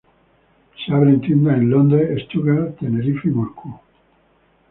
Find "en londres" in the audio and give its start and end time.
1.59-2.23